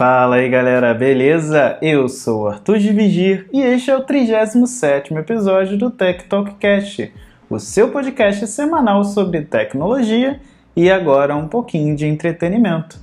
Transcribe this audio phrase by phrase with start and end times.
[0.00, 1.76] Fala aí galera, beleza?
[1.82, 7.12] Eu sou Arthur de Vigir e este é o 37 episódio do Tech Talk Cast,
[7.50, 10.40] o seu podcast semanal sobre tecnologia
[10.74, 12.98] e agora um pouquinho de entretenimento.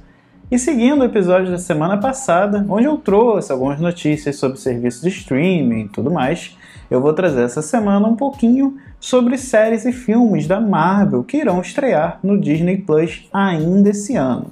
[0.49, 5.09] E seguindo o episódio da semana passada, onde eu trouxe algumas notícias sobre serviços de
[5.09, 6.57] streaming e tudo mais,
[6.89, 11.61] eu vou trazer essa semana um pouquinho sobre séries e filmes da Marvel que irão
[11.61, 14.51] estrear no Disney Plus ainda esse ano.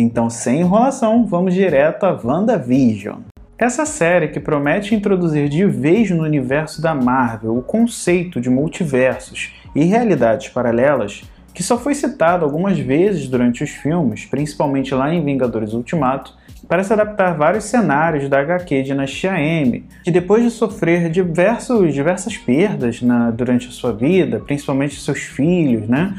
[0.00, 3.18] Então, sem enrolação, vamos direto a WandaVision.
[3.58, 9.52] Essa série que promete introduzir de vez no universo da Marvel o conceito de multiversos
[9.76, 15.22] e realidades paralelas, que só foi citado algumas vezes durante os filmes, principalmente lá em
[15.22, 16.34] Vingadores Ultimato,
[16.66, 23.02] parece adaptar vários cenários da HQ Dinastia M, que depois de sofrer diversos, diversas perdas
[23.02, 26.14] na, durante a sua vida, principalmente seus filhos, né,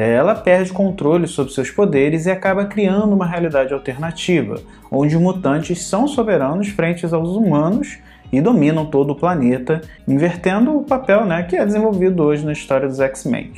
[0.00, 4.56] ela perde controle sobre seus poderes e acaba criando uma realidade alternativa,
[4.90, 7.98] onde os mutantes são soberanos frente aos humanos
[8.32, 12.88] e dominam todo o planeta, invertendo o papel né, que é desenvolvido hoje na história
[12.88, 13.52] dos X-Men.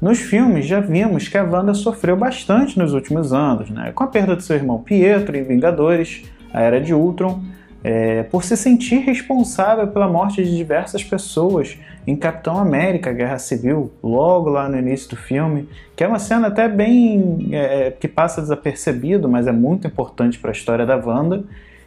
[0.00, 4.06] Nos filmes já vimos que a Wanda sofreu bastante nos últimos anos, né, com a
[4.06, 7.42] perda de seu irmão Pietro em Vingadores, a Era de Ultron,
[7.84, 13.92] é, por se sentir responsável pela morte de diversas pessoas em Capitão América Guerra Civil,
[14.02, 18.40] logo lá no início do filme, que é uma cena até bem é, que passa
[18.40, 21.44] desapercebido, mas é muito importante para a história da Wanda,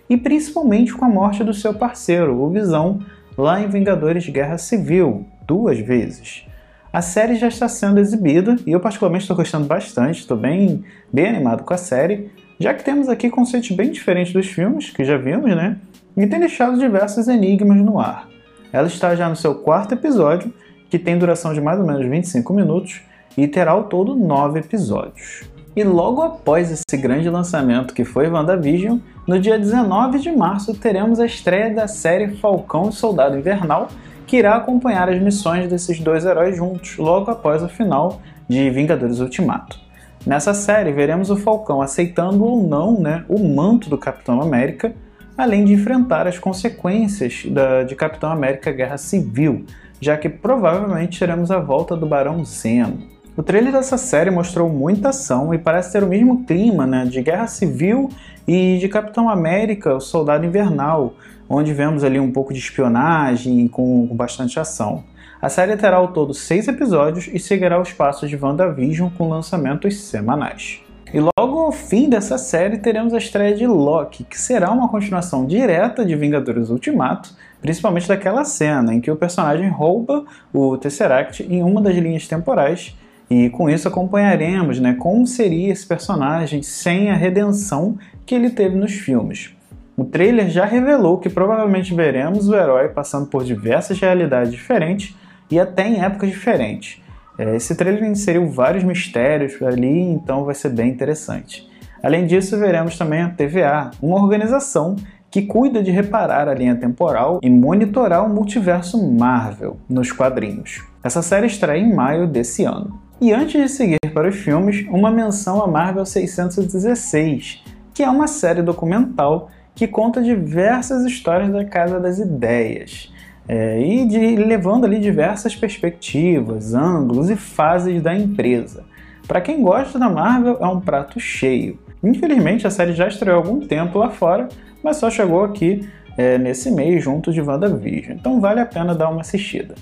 [0.09, 2.99] e principalmente com a morte do seu parceiro, o Visão,
[3.37, 6.45] lá em Vingadores Guerra Civil, duas vezes.
[6.93, 11.27] A série já está sendo exibida e eu particularmente estou gostando bastante, estou bem, bem
[11.27, 15.17] animado com a série, já que temos aqui conceitos bem diferentes dos filmes, que já
[15.17, 15.77] vimos, né?
[16.15, 18.27] E tem deixado diversos enigmas no ar.
[18.71, 20.53] Ela está já no seu quarto episódio,
[20.89, 23.01] que tem duração de mais ou menos 25 minutos,
[23.37, 25.43] e terá ao todo nove episódios.
[25.75, 31.19] E logo após esse grande lançamento que foi WandaVision, no dia 19 de março teremos
[31.19, 33.89] a estreia da série Falcão e Soldado Invernal,
[34.25, 39.19] que irá acompanhar as missões desses dois heróis juntos, logo após o final de Vingadores
[39.19, 39.84] Ultimato.
[40.25, 44.91] Nessa série, veremos o Falcão aceitando ou não né, o manto do Capitão América,
[45.37, 49.65] além de enfrentar as consequências da, de Capitão América Guerra Civil,
[50.01, 53.13] já que provavelmente teremos a volta do Barão Zemo.
[53.37, 57.21] O trailer dessa série mostrou muita ação e parece ter o mesmo clima né, de
[57.21, 58.09] Guerra Civil
[58.47, 61.13] e de Capitão América, o Soldado Invernal,
[61.47, 65.03] onde vemos ali um pouco de espionagem com, com bastante ação.
[65.45, 69.95] A série terá ao todo seis episódios e seguirá os passos de WandaVision com lançamentos
[70.01, 70.81] semanais.
[71.13, 75.45] E logo ao fim dessa série teremos a estreia de Loki, que será uma continuação
[75.45, 77.29] direta de Vingadores Ultimato,
[77.61, 82.97] principalmente daquela cena em que o personagem rouba o Tesseract em uma das linhas temporais,
[83.29, 88.75] e com isso acompanharemos né, como seria esse personagem sem a redenção que ele teve
[88.75, 89.55] nos filmes.
[89.95, 95.15] O trailer já revelou que provavelmente veremos o herói passando por diversas realidades diferentes
[95.49, 97.01] e até em épocas diferentes.
[97.37, 101.69] É, esse trailer inseriu vários mistérios ali, então vai ser bem interessante.
[102.01, 104.95] Além disso, veremos também a TVA, uma organização
[105.29, 110.85] que cuida de reparar a linha temporal e monitorar o multiverso Marvel nos quadrinhos.
[111.03, 113.01] Essa série estreia em maio desse ano.
[113.19, 117.63] E antes de seguir para os filmes, uma menção a Marvel 616,
[117.93, 123.13] que é uma série documental que conta diversas histórias da Casa das Ideias
[123.47, 128.83] é, e de, levando ali diversas perspectivas, ângulos e fases da empresa.
[129.27, 131.79] Para quem gosta da Marvel, é um prato cheio.
[132.03, 134.47] Infelizmente, a série já estreou há algum tempo lá fora,
[134.83, 135.87] mas só chegou aqui
[136.17, 139.75] é, nesse mês junto de WandaVision, então vale a pena dar uma assistida.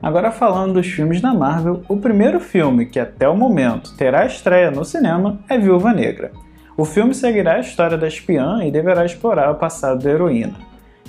[0.00, 4.70] Agora falando dos filmes da Marvel, o primeiro filme que até o momento terá estreia
[4.70, 6.30] no cinema é Viúva Negra.
[6.76, 10.54] O filme seguirá a história da espiã e deverá explorar o passado da heroína.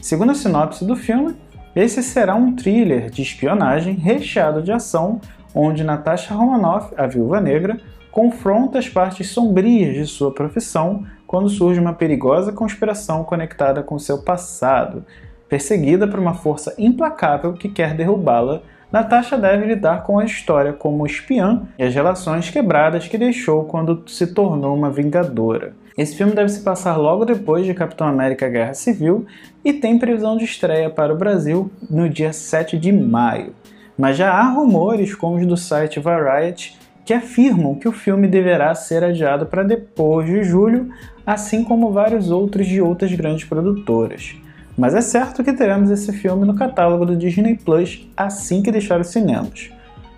[0.02, 1.36] Segundo a sinopse do filme,
[1.76, 5.22] esse será um thriller de espionagem recheado de ação,
[5.54, 7.78] onde Natasha Romanoff, a viúva negra,
[8.12, 14.24] confronta as partes sombrias de sua profissão quando surge uma perigosa conspiração conectada com seu
[14.24, 15.06] passado.
[15.48, 18.62] Perseguida por uma força implacável que quer derrubá-la,
[18.92, 24.04] Natasha deve lidar com a história como espiã e as relações quebradas que deixou quando
[24.08, 25.74] se tornou uma vingadora.
[26.00, 29.26] Esse filme deve se passar logo depois de Capitão América Guerra Civil
[29.66, 33.54] e tem previsão de estreia para o Brasil no dia 7 de maio.
[33.98, 38.74] Mas já há rumores, como os do site Variety, que afirmam que o filme deverá
[38.76, 40.90] ser adiado para depois de julho,
[41.26, 44.38] assim como vários outros de outras grandes produtoras.
[44.78, 49.02] Mas é certo que teremos esse filme no catálogo do Disney Plus assim que deixar
[49.02, 49.70] os cinemas.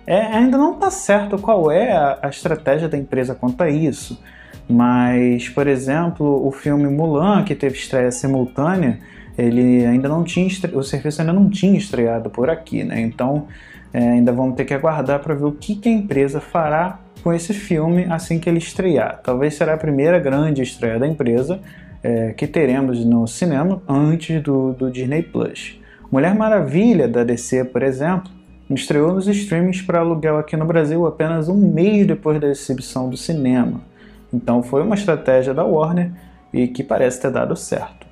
[0.06, 4.16] É, ainda não está certo qual é a, a estratégia da empresa quanto a isso,
[4.72, 8.98] Mas, por exemplo, o filme Mulan, que teve estreia simultânea,
[9.36, 13.00] ele ainda não tinha o serviço ainda não tinha estreado por aqui, né?
[13.00, 13.46] Então
[13.92, 17.32] é, ainda vamos ter que aguardar para ver o que, que, a empresa fará com
[17.32, 19.20] esse filme assim que ele estrear.
[19.22, 21.60] Talvez será a primeira grande estreia da empresa
[22.02, 25.78] é, que teremos no cinema antes do, do Disney Plus.
[26.10, 28.30] Mulher Maravilha da DC, por exemplo,
[28.70, 33.16] estreou nos streamings para aluguel aqui no Brasil apenas um mês depois da exibição do
[33.16, 33.91] cinema.
[34.32, 36.10] Então foi uma estratégia da Warner
[36.52, 38.06] e que parece ter dado certo.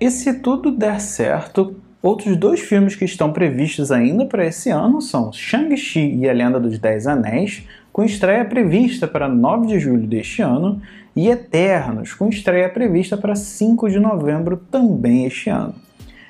[0.00, 5.00] E se tudo der certo, outros dois filmes que estão previstos ainda para esse ano
[5.00, 10.06] são Shang-Chi e a Lenda dos Dez Anéis, com estreia prevista para 9 de julho
[10.06, 10.82] deste ano,
[11.16, 15.74] e Eternos, com estreia prevista para 5 de novembro também este ano.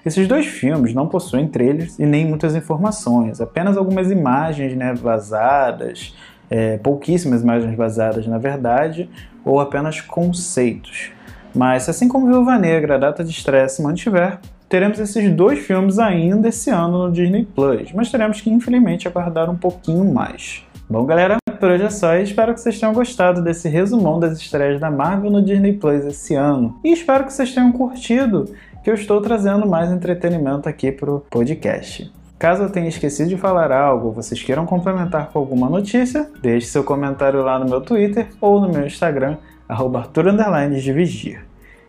[0.04, 6.14] Esses dois filmes não possuem trailers e nem muitas informações, apenas algumas imagens né, vazadas,
[6.50, 9.08] é, pouquíssimas imagens vazadas na verdade,
[9.44, 11.10] ou apenas conceitos.
[11.54, 14.38] Mas assim como Viúva Negra, a data de estreia se mantiver,
[14.68, 19.48] teremos esses dois filmes ainda esse ano no Disney Plus, mas teremos que infelizmente aguardar
[19.48, 20.62] um pouquinho mais.
[20.88, 24.78] Bom, galera, por hoje é só espero que vocês tenham gostado desse resumão das estreias
[24.78, 26.78] da Marvel no Disney Plus esse ano.
[26.84, 28.44] E espero que vocês tenham curtido
[28.84, 32.12] que eu estou trazendo mais entretenimento aqui para o podcast.
[32.38, 36.66] Caso eu tenha esquecido de falar algo ou vocês queiram complementar com alguma notícia, deixe
[36.66, 39.38] seu comentário lá no meu Twitter ou no meu Instagram,
[39.68, 41.40] @arthur_dividir.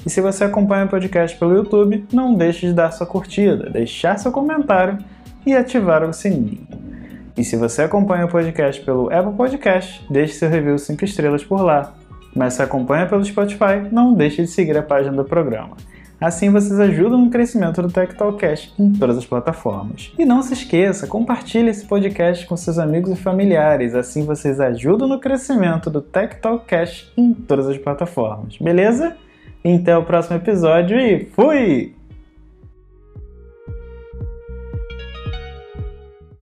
[0.06, 4.18] E se você acompanha o podcast pelo YouTube, não deixe de dar sua curtida, deixar
[4.18, 4.98] seu comentário
[5.46, 6.66] e ativar o sininho.
[7.38, 11.62] E se você acompanha o podcast pelo Apple Podcast, deixe seu review 5 estrelas por
[11.62, 11.94] lá.
[12.36, 15.76] Mas se acompanha pelo Spotify, não deixe de seguir a página do programa.
[16.20, 20.12] Assim vocês ajudam no crescimento do Tech Talkcast em todas as plataformas.
[20.18, 25.08] E não se esqueça, compartilhe esse podcast com seus amigos e familiares, assim vocês ajudam
[25.08, 28.58] no crescimento do Tech Talkcast em todas as plataformas.
[28.58, 29.16] Beleza?
[29.64, 31.97] Então, o próximo episódio e fui!